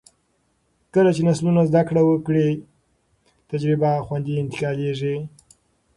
کله 0.93 1.09
چې 1.15 1.21
نسلونه 1.27 1.61
زده 1.69 1.81
کړه 1.89 2.01
وکړي، 2.05 2.47
تجربه 3.49 3.91
خوندي 4.05 4.33
انتقالېږي. 4.39 5.15